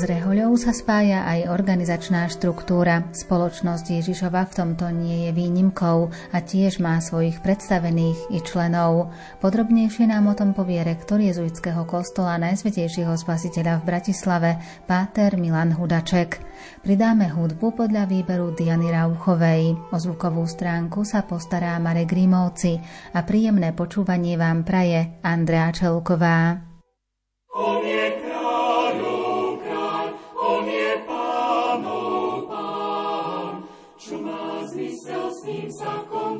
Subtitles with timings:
[0.00, 3.12] S rehoľou sa spája aj organizačná štruktúra.
[3.12, 9.12] Spoločnosť Ježišova v tomto nie je výnimkou a tiež má svojich predstavených i členov.
[9.44, 14.50] Podrobnejšie nám o tom povie rektor jezuitského kostola Najsvetejšieho spasiteľa v Bratislave,
[14.88, 16.40] páter Milan Hudaček.
[16.80, 19.92] Pridáme hudbu podľa výberu Diany Rauchovej.
[19.92, 22.80] O zvukovú stránku sa postará Marek Rímovci
[23.12, 26.69] a príjemné počúvanie vám praje Andrea Čelková.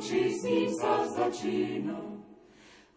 [0.01, 2.01] Ním sa začína.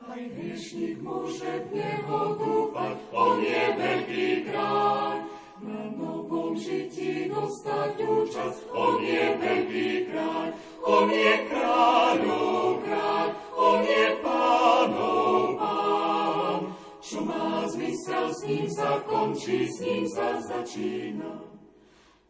[0.04, 5.16] Aj hriešnik môže v Neho dúfať, On je veľký kráľ.
[5.64, 10.48] Na novom žití dostať účasť, On je veľký kráľ.
[10.84, 16.60] On je kráľov kráľ, On je pánov pán.
[17.00, 21.53] Čo má zmysel, s ním sa končí, s ním sa začína.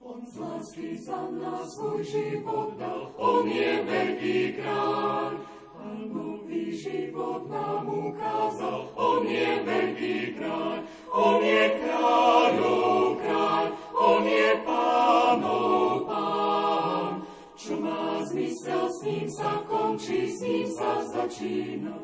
[0.05, 5.33] On z lásky za nás svoj život dal, On je veľký kráľ.
[5.80, 10.84] A nový život nám ukázal, On je veľký kráľ.
[11.08, 17.24] On je kráľov kráľ, On je pánov pán.
[17.56, 21.96] Čo má zmysel, s ním sa končí, s ním sa začína.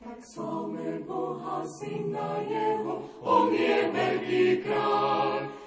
[0.00, 5.63] Tak slavme Boha, Syna Jeho, On je veľký kráľ.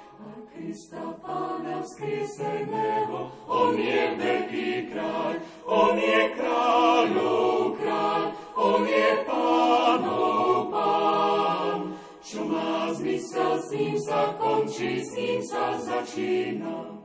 [0.58, 5.38] Krista Pána vzkrieseného, On je veľký kráľ,
[5.70, 8.24] On je kráľov kráľ,
[8.58, 11.94] On je pánov pán.
[12.26, 16.97] Čo má zmysel, s ním sa končí, s ním sa začína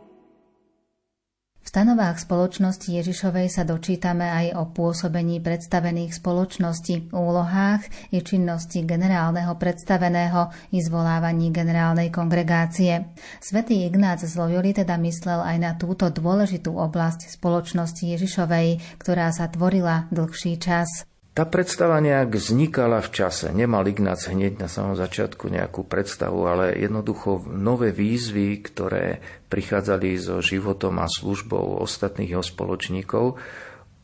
[1.72, 10.53] stanovách spoločnosti Ježišovej sa dočítame aj o pôsobení predstavených spoločnosti, úlohách i činnosti generálneho predstaveného
[10.77, 13.16] i zvolávaní generálnej kongregácie.
[13.41, 19.49] Svetý Ignác z Loyoli teda myslel aj na túto dôležitú oblasť spoločnosti Ježišovej, ktorá sa
[19.49, 21.09] tvorila dlhší čas.
[21.32, 23.56] Tá predstava nejak vznikala v čase.
[23.56, 30.44] Nemal Ignác hneď na samom začiatku nejakú predstavu, ale jednoducho nové výzvy, ktoré prichádzali so
[30.44, 33.41] životom a službou ostatných jeho spoločníkov,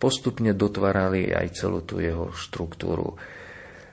[0.00, 3.20] postupne dotvárali aj celú tú jeho štruktúru.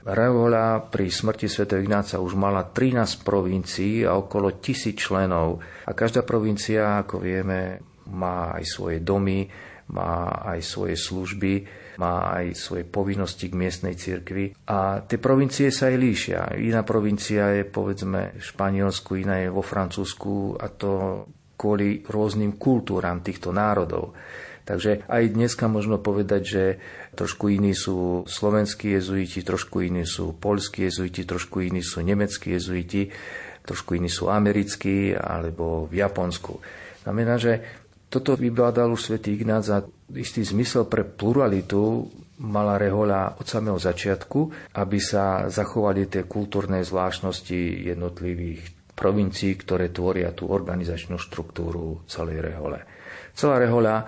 [0.08, 5.60] Revoľa pri smrti svätého Ignáca už mala 13 provincií a okolo tisíc členov.
[5.84, 9.44] A každá provincia, ako vieme, má aj svoje domy,
[9.92, 14.52] má aj svoje služby má aj svoje povinnosti k miestnej cirkvi.
[14.68, 16.40] A tie provincie sa aj líšia.
[16.60, 21.24] Iná provincia je povedzme v Španielsku, iná je vo Francúzsku a to
[21.56, 24.12] kvôli rôznym kultúram týchto národov.
[24.66, 26.64] Takže aj dneska možno povedať, že
[27.14, 33.14] trošku iní sú slovenskí jezuiti, trošku iní sú polskí jezuiti, trošku iní sú nemeckí jezuiti,
[33.62, 36.58] trošku iní sú americkí alebo v Japonsku.
[37.06, 37.62] Znamená, že
[38.10, 42.06] toto vybádal už svätý Ignác a istý zmysel pre pluralitu
[42.36, 50.32] mala rehoľa od samého začiatku, aby sa zachovali tie kultúrne zvláštnosti jednotlivých provincií, ktoré tvoria
[50.32, 52.84] tú organizačnú štruktúru celej rehole.
[53.36, 54.04] Celá rehoľa e,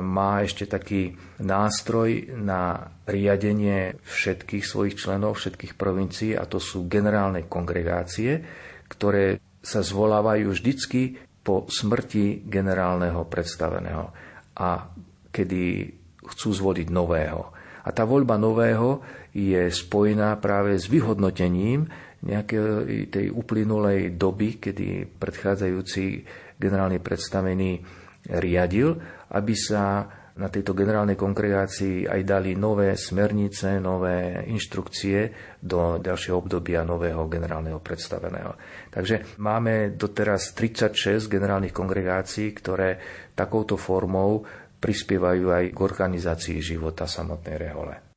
[0.00, 7.44] má ešte taký nástroj na riadenie všetkých svojich členov, všetkých provincií a to sú generálne
[7.48, 8.40] kongregácie,
[8.88, 14.88] ktoré sa zvolávajú vždycky po smrti generálneho predstaveného a
[15.32, 15.88] kedy
[16.22, 17.52] chcú zvoliť nového.
[17.82, 19.02] A tá voľba nového
[19.34, 21.88] je spojená práve s vyhodnotením
[22.22, 26.22] nejakej tej uplynulej doby, kedy predchádzajúci
[26.62, 27.82] generálny predstavený
[28.30, 28.94] riadil,
[29.34, 30.06] aby sa
[30.36, 37.80] na tejto generálnej kongregácii aj dali nové smernice, nové inštrukcie do ďalšieho obdobia nového generálneho
[37.84, 38.56] predstaveného.
[38.88, 42.96] Takže máme doteraz 36 generálnych kongregácií, ktoré
[43.36, 44.44] takouto formou
[44.82, 48.11] prispievajú aj k organizácii života samotnej rehole.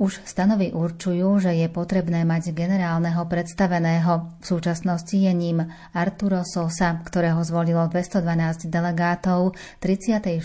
[0.00, 4.40] Už stanovy určujú, že je potrebné mať generálneho predstaveného.
[4.40, 5.60] V súčasnosti je ním
[5.92, 10.40] Arturo Sosa, ktorého zvolilo 212 delegátov 36.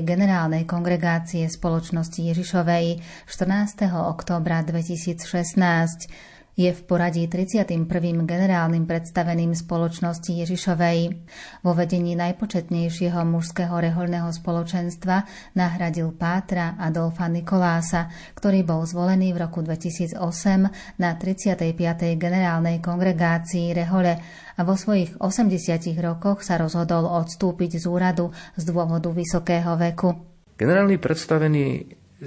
[0.00, 3.92] generálnej kongregácie spoločnosti Ježišovej 14.
[3.92, 6.08] októbra 2016
[6.54, 7.82] je v poradí 31.
[8.22, 10.98] generálnym predstaveným spoločnosti Ježišovej.
[11.66, 15.26] Vo vedení najpočetnejšieho mužského rehoľného spoločenstva
[15.58, 18.06] nahradil pátra Adolfa Nikolása,
[18.38, 20.14] ktorý bol zvolený v roku 2008
[21.02, 21.74] na 35.
[22.14, 24.14] generálnej kongregácii Rehole
[24.54, 30.14] a vo svojich 80 rokoch sa rozhodol odstúpiť z úradu z dôvodu vysokého veku.
[30.54, 31.66] Generálny predstavený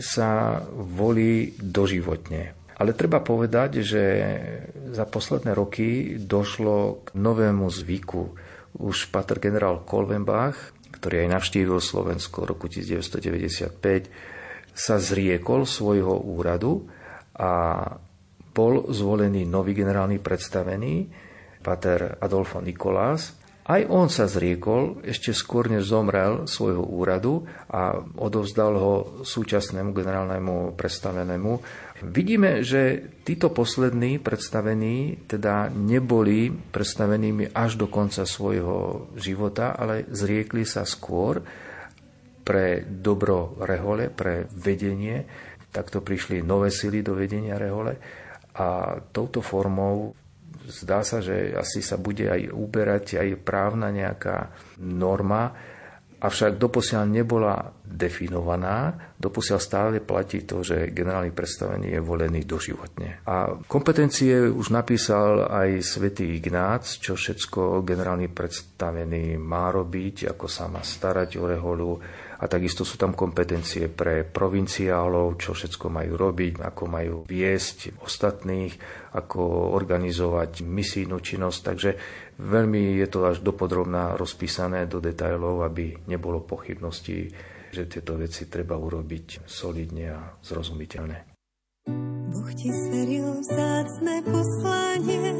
[0.03, 2.66] sa volí doživotne.
[2.77, 4.03] Ale treba povedať, že
[4.93, 8.37] za posledné roky došlo k novému zvyku.
[8.77, 16.85] Už patr generál Kolvenbach, ktorý aj navštívil Slovensko v roku 1995, sa zriekol svojho úradu
[17.33, 17.81] a
[18.53, 21.09] bol zvolený nový generálny predstavený,
[21.61, 23.33] pater Adolfo Nikolás.
[23.67, 28.93] Aj on sa zriekol ešte skôr, než zomrel svojho úradu a odovzdal ho
[29.27, 31.51] súčasnému generálnemu predstavenému
[31.97, 40.61] Vidíme, že títo poslední predstavení teda neboli predstavenými až do konca svojho života, ale zriekli
[40.61, 41.41] sa skôr
[42.45, 45.25] pre dobro Rehole, pre vedenie.
[45.73, 47.97] Takto prišli nové sily do vedenia Rehole
[48.53, 50.13] a touto formou
[50.67, 54.51] zdá sa, že asi sa bude aj uberať aj právna nejaká
[54.83, 55.55] norma,
[56.17, 63.21] avšak doposiaľ nebola definovaná, doposiaľ stále platí to, že generálny predstavený je volený doživotne.
[63.29, 70.65] A kompetencie už napísal aj svätý Ignác, čo všetko generálny predstavený má robiť, ako sa
[70.65, 71.91] má starať o reholu,
[72.37, 78.77] a takisto sú tam kompetencie pre provinciálov, čo všetko majú robiť, ako majú viesť ostatných,
[79.17, 81.59] ako organizovať misijnú činnosť.
[81.65, 81.89] Takže
[82.37, 87.33] veľmi je to až dopodrobná rozpísané do detajlov, aby nebolo pochybností,
[87.73, 91.17] že tieto veci treba urobiť solidne a zrozumiteľne.
[92.27, 95.31] Boh ti zveril vzácne poslanie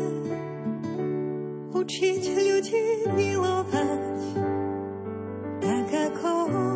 [1.78, 2.86] učiť ľudí
[3.16, 4.08] milovať
[5.68, 6.67] tak ako on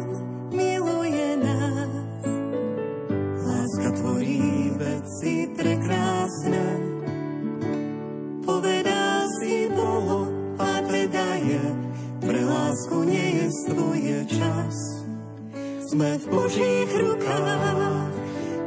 [15.92, 18.16] Sme v Božích rukách,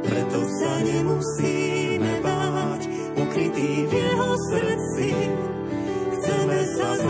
[0.05, 2.85] preto sa nemusíme báť,
[3.17, 5.09] ukrytý v jeho srdci.
[6.13, 7.01] Chceme sa z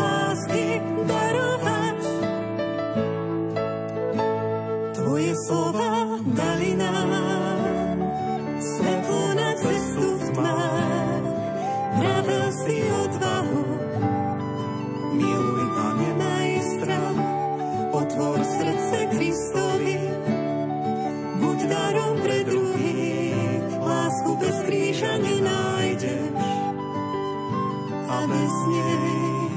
[28.27, 29.50] nej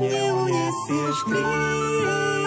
[0.00, 2.45] neuniesieš kríž.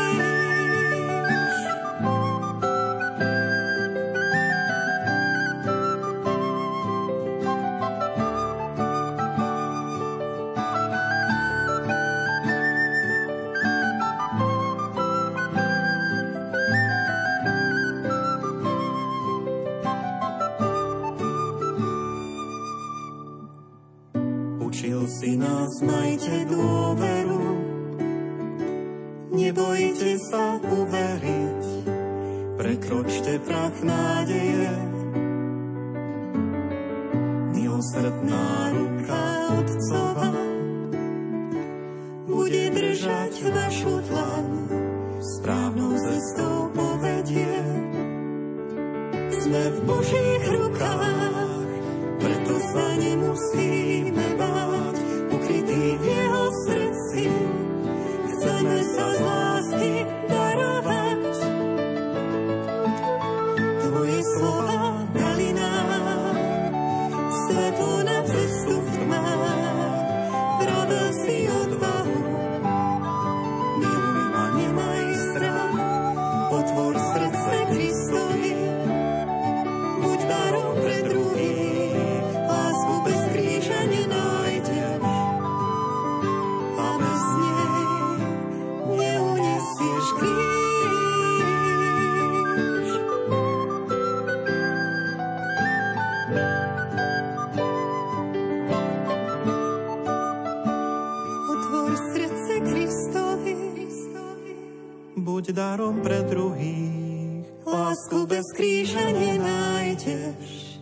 [110.10, 110.80] Nenájdeš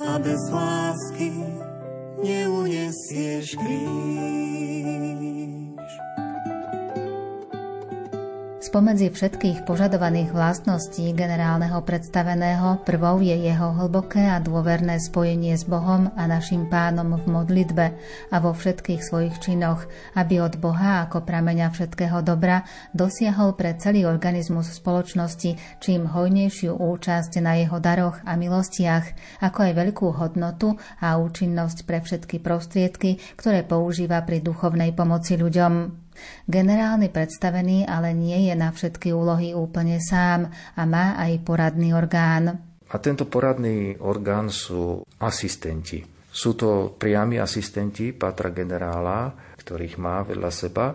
[0.00, 1.32] a bez lásky
[2.24, 5.19] neunesieš kríž.
[8.70, 16.14] Spomedzi všetkých požadovaných vlastností generálneho predstaveného prvou je jeho hlboké a dôverné spojenie s Bohom
[16.14, 17.86] a našim pánom v modlitbe
[18.30, 22.62] a vo všetkých svojich činoch, aby od Boha ako prameňa všetkého dobra
[22.94, 29.72] dosiahol pre celý organizmus spoločnosti čím hojnejšiu účasť na jeho daroch a milostiach, ako aj
[29.82, 35.99] veľkú hodnotu a účinnosť pre všetky prostriedky, ktoré používa pri duchovnej pomoci ľuďom.
[36.48, 42.58] Generálny predstavený ale nie je na všetky úlohy úplne sám a má aj poradný orgán.
[42.90, 46.02] A tento poradný orgán sú asistenti.
[46.30, 50.86] Sú to priami asistenti patra generála, ktorých má vedľa seba,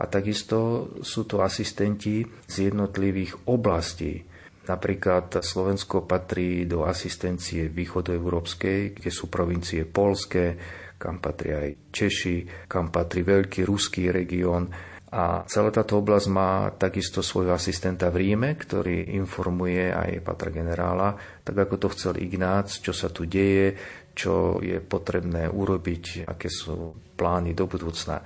[0.00, 4.24] a takisto sú to asistenti z jednotlivých oblastí.
[4.64, 10.56] Napríklad Slovensko patrí do asistencie východoeurópskej, kde sú provincie polské,
[11.00, 14.68] kam patria aj Češi, kam patrí veľký ruský región.
[15.10, 21.16] A celá táto oblasť má takisto svojho asistenta v Ríme, ktorý informuje aj patra generála,
[21.42, 23.74] tak ako to chcel Ignác, čo sa tu deje,
[24.14, 28.22] čo je potrebné urobiť, aké sú plány do budúcna.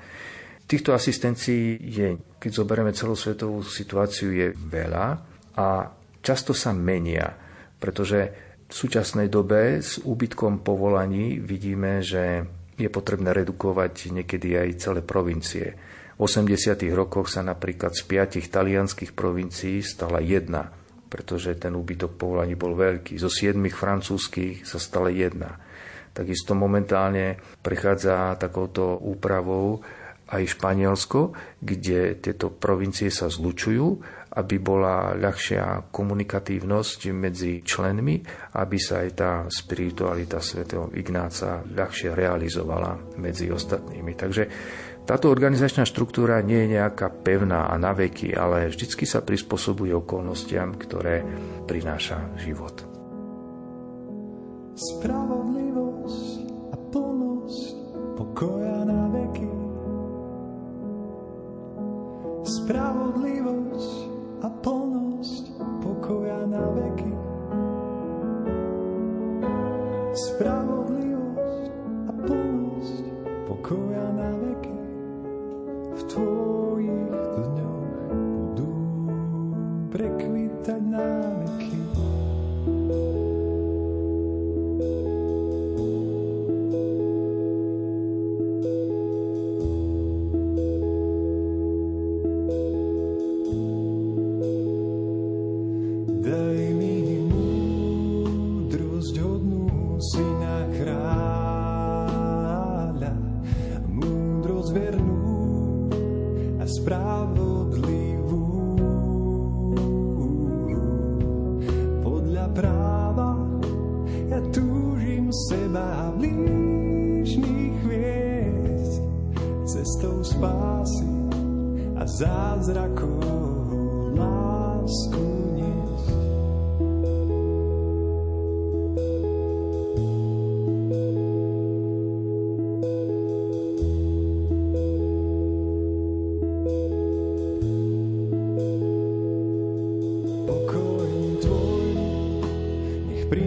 [0.64, 5.07] Týchto asistencií je, keď zoberieme celosvetovú situáciu, je veľa
[5.57, 5.88] a
[6.25, 7.37] často sa menia,
[7.81, 8.33] pretože
[8.64, 15.78] v súčasnej dobe s úbytkom povolaní vidíme, že je potrebné redukovať niekedy aj celé provincie.
[16.14, 16.78] V 80.
[16.95, 20.71] rokoch sa napríklad z piatich talianských provincií stala jedna,
[21.11, 23.19] pretože ten úbytok povolaní bol veľký.
[23.19, 25.59] Zo siedmých francúzských sa stala jedna.
[26.14, 29.83] Takisto momentálne prechádza takouto úpravou
[30.31, 33.99] aj Španielsko, kde tieto provincie sa zlučujú
[34.34, 38.18] aby bola ľahšia komunikatívnosť medzi členmi,
[38.58, 44.12] aby sa aj tá spiritualita svätého Ignáca ľahšie realizovala medzi ostatnými.
[44.18, 44.42] Takže
[45.04, 50.74] táto organizačná štruktúra nie je nejaká pevná a na veky, ale vždycky sa prispôsobuje okolnostiam,
[50.74, 51.20] ktoré
[51.68, 52.72] prináša život.
[54.74, 56.36] Spravodlivosť
[56.72, 57.66] a plnosť
[58.16, 59.48] pokoja na veky.
[62.48, 63.24] Spravodlivosť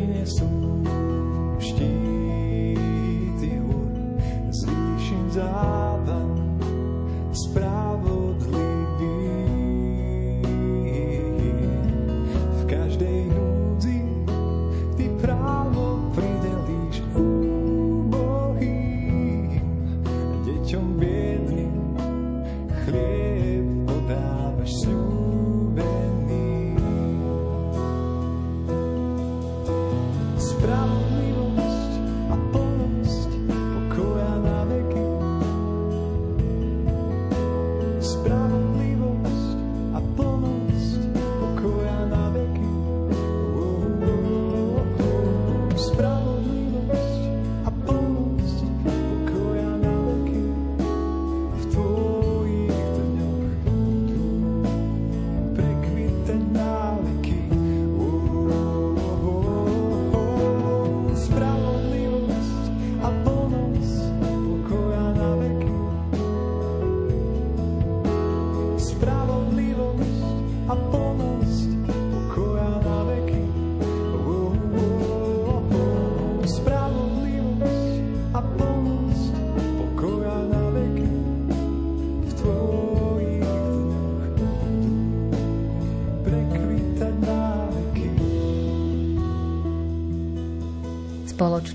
[0.07, 0.47] prinesú
[1.59, 3.91] štít júr,
[4.55, 5.76] zvýšim záležitosť.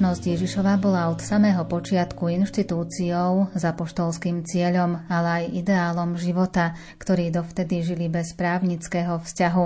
[0.03, 7.31] Spoločnosť Ježišova bola od samého počiatku inštitúciou za poštolským cieľom, ale aj ideálom života, ktorí
[7.31, 9.65] dovtedy žili bez právnického vzťahu.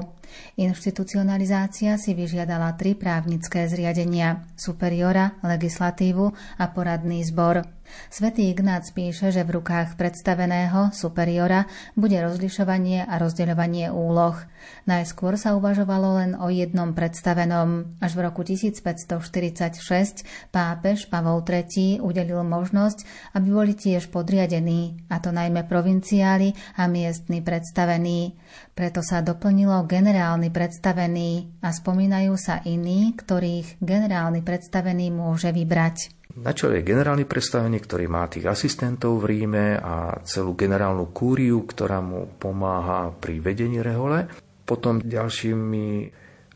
[0.61, 6.29] Inštitucionalizácia si vyžiadala tri právnické zriadenia– superiora, legislatívu
[6.61, 7.65] a poradný zbor–
[8.09, 11.67] Svetý Ignác píše, že v rukách predstaveného superiora
[11.99, 14.39] bude rozlišovanie a rozdeľovanie úloh.
[14.87, 17.99] Najskôr sa uvažovalo len o jednom predstavenom.
[18.03, 22.99] Až v roku 1546 pápež Pavol III udelil možnosť,
[23.35, 28.39] aby boli tiež podriadení, a to najmä provinciáli a miestni predstavení.
[28.73, 36.16] Preto sa doplnilo generálny predstavený a spomínajú sa iní, ktorých generálny predstavený môže vybrať.
[36.37, 41.65] Na čele je generálny predstavený, ktorý má tých asistentov v Ríme a celú generálnu kúriu,
[41.65, 44.29] ktorá mu pomáha pri vedení rehole.
[44.69, 45.87] Potom ďalšími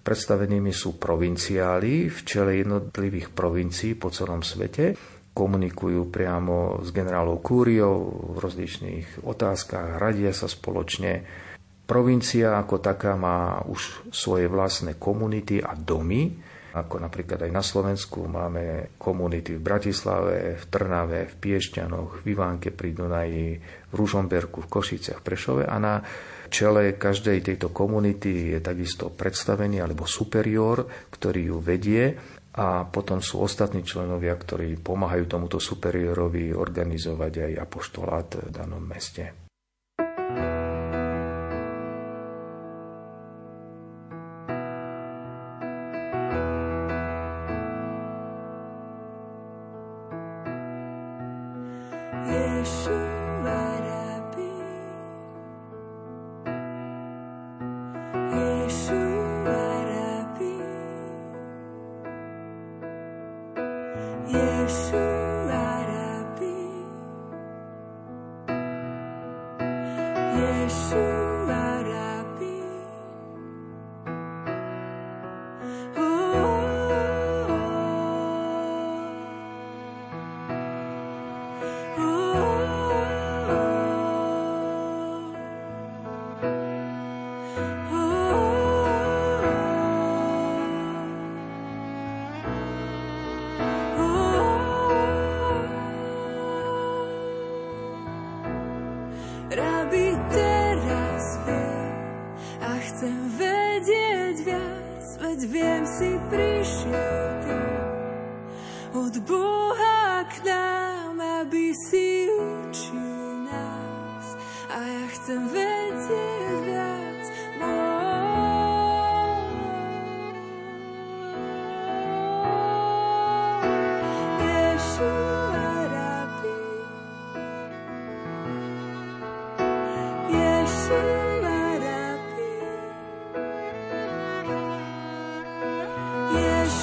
[0.05, 4.93] predstavenými sú provinciáli v čele jednotlivých provincií po celom svete.
[5.33, 11.25] Komunikujú priamo s generálou kúriou v rozličných otázkach, radia sa spoločne.
[11.89, 16.37] Provincia ako taká má už svoje vlastné komunity a domy,
[16.71, 22.71] ako napríklad aj na Slovensku máme komunity v Bratislave, v Trnave, v Piešťanoch, v Ivánke
[22.71, 23.49] pri Dunaji,
[23.91, 25.99] v Ružomberku, v Košiciach, v Prešove a na
[26.47, 32.15] čele každej tejto komunity je takisto predstavený alebo superior, ktorý ju vedie
[32.51, 39.40] a potom sú ostatní členovia, ktorí pomáhajú tomuto superiorovi organizovať aj apoštolát v danom meste.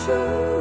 [0.08, 0.57] show.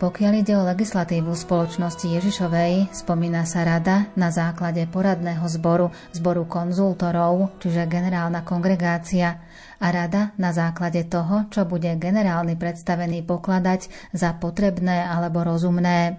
[0.00, 7.60] Pokiaľ ide o legislatívu spoločnosti Ježišovej, spomína sa rada na základe poradného zboru, zboru konzultorov,
[7.60, 9.44] čiže generálna kongregácia,
[9.76, 16.16] a rada na základe toho, čo bude generálny predstavený pokladať za potrebné alebo rozumné.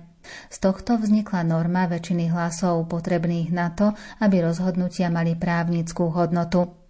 [0.53, 6.80] Z tohto vznikla norma väčšiny hlasov potrebných na to, aby rozhodnutia mali právnickú hodnotu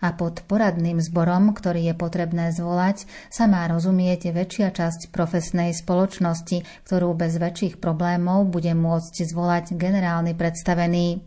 [0.00, 6.86] a pod poradným zborom, ktorý je potrebné zvolať, sa má rozumieť väčšia časť profesnej spoločnosti,
[6.88, 11.20] ktorú bez väčších problémov bude môcť zvolať generálny predstavený.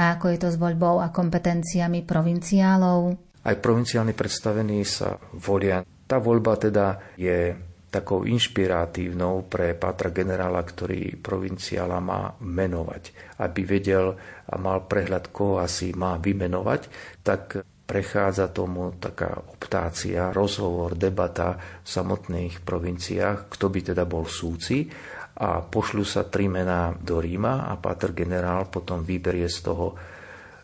[0.00, 3.00] A ako je to s voľbou a kompetenciami provinciálov?
[3.46, 5.84] Aj provinciálni predstavení sa volia.
[5.84, 7.54] Tá voľba teda je
[7.92, 13.36] takou inšpiratívnou pre Pátra generála, ktorý provinciála má menovať.
[13.40, 14.16] Aby vedel
[14.48, 16.88] a mal prehľad, koho asi má vymenovať,
[17.22, 24.90] tak prechádza tomu taká optácia, rozhovor, debata v samotných provinciách, kto by teda bol súci
[25.36, 29.86] a pošľú sa tri mená do Ríma a Páter generál potom vyberie z toho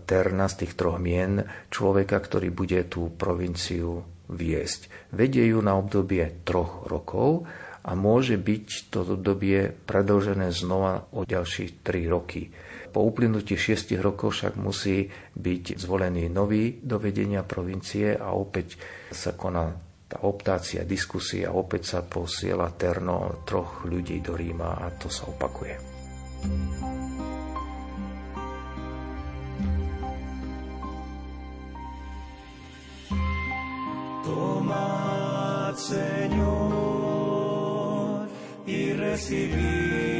[0.03, 5.13] terna z tých troch mien človeka, ktorý bude tú provinciu viesť.
[5.15, 7.47] Vedie ju na obdobie troch rokov
[7.87, 12.51] a môže byť toto obdobie predlžené znova o ďalších 3 roky.
[12.92, 18.76] Po uplynutí 6 rokov však musí byť zvolený nový do vedenia provincie a opäť
[19.09, 19.72] sa koná
[20.12, 25.72] tá optácia, diskusia, opäť sa posiela terno troch ľudí do Ríma a to sa opakuje.
[34.20, 37.33] Tomad, Señor,
[38.68, 40.12] y recibir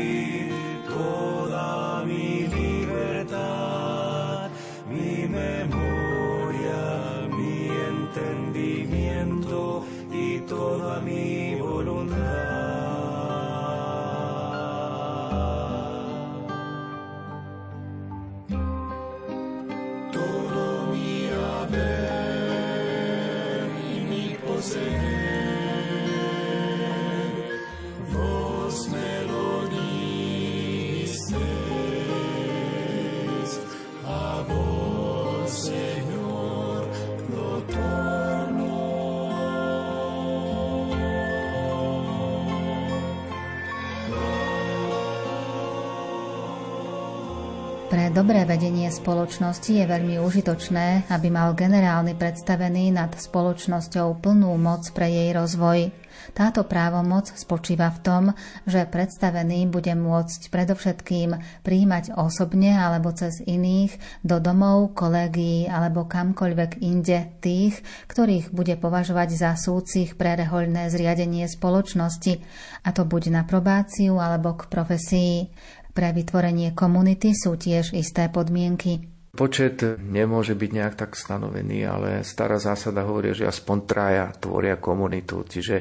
[47.93, 54.89] Pre dobré vedenie spoločnosti je veľmi užitočné, aby mal generálny predstavený nad spoločnosťou plnú moc
[54.97, 55.93] pre jej rozvoj.
[56.33, 58.25] Táto právomoc spočíva v tom,
[58.65, 66.81] že predstavený bude môcť predovšetkým príjmať osobne alebo cez iných do domov, kolegií alebo kamkoľvek
[66.81, 72.41] inde tých, ktorých bude považovať za súcich pre rehoľné zriadenie spoločnosti,
[72.83, 75.53] a to buď na probáciu alebo k profesii.
[75.93, 79.13] Pre vytvorenie komunity sú tiež isté podmienky.
[79.33, 85.45] Počet nemôže byť nejak tak stanovený, ale stará zásada hovorí, že aspoň traja tvoria komunitu.
[85.45, 85.77] Čiže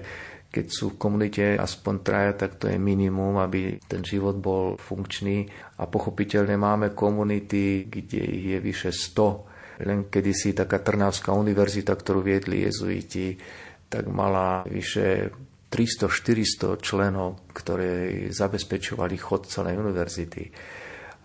[0.51, 5.47] keď sú v komunite aspoň traja, tak to je minimum, aby ten život bol funkčný.
[5.79, 9.83] A pochopiteľne máme komunity, kde ich je vyše 100.
[9.87, 13.39] Len kedysi taká Trnavská univerzita, ktorú viedli jezuiti,
[13.87, 15.31] tak mala vyše
[15.71, 20.51] 300-400 členov, ktoré zabezpečovali chod celej univerzity.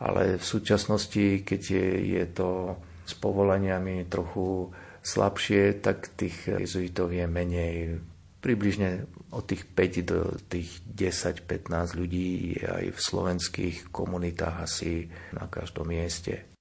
[0.06, 4.70] Ale v súčasnosti, keď je, je to s povolaniami trochu
[5.02, 7.98] slabšie, tak tých jezuitov je menej.
[8.38, 15.50] Približne od tých 5 do tých 10-15 ľudí je aj v slovenských komunitách asi na
[15.50, 16.55] každom mieste.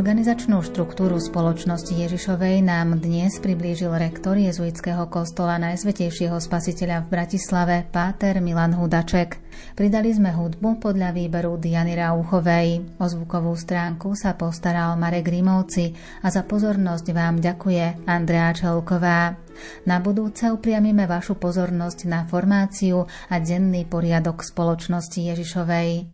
[0.00, 8.40] Organizačnú štruktúru spoločnosti Ježišovej nám dnes priblížil rektor jezuitského kostola Najsvetejšieho spasiteľa v Bratislave, páter
[8.40, 9.36] Milan Hudaček.
[9.76, 12.96] Pridali sme hudbu podľa výberu Diany Rauchovej.
[12.96, 15.92] O zvukovú stránku sa postaral Marek Rimovci
[16.24, 19.36] a za pozornosť vám ďakuje Andrea Čelková.
[19.84, 26.08] Na budúce upriamime vašu pozornosť na formáciu a denný poriadok spoločnosti Ježišovej.